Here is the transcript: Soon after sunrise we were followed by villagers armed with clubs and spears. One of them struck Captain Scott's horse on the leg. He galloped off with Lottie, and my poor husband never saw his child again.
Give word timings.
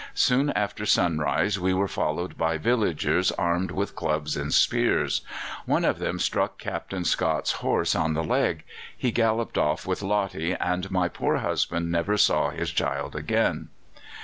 Soon 0.15 0.49
after 0.55 0.83
sunrise 0.83 1.59
we 1.59 1.75
were 1.75 1.87
followed 1.87 2.35
by 2.35 2.57
villagers 2.57 3.31
armed 3.33 3.69
with 3.69 3.95
clubs 3.95 4.35
and 4.35 4.51
spears. 4.51 5.21
One 5.67 5.85
of 5.85 5.99
them 5.99 6.17
struck 6.17 6.57
Captain 6.57 7.05
Scott's 7.05 7.51
horse 7.61 7.93
on 7.93 8.15
the 8.15 8.23
leg. 8.23 8.63
He 8.97 9.11
galloped 9.11 9.59
off 9.59 9.85
with 9.85 10.01
Lottie, 10.01 10.55
and 10.55 10.89
my 10.89 11.07
poor 11.07 11.37
husband 11.37 11.91
never 11.91 12.17
saw 12.17 12.49
his 12.49 12.71
child 12.71 13.15
again. 13.15 13.67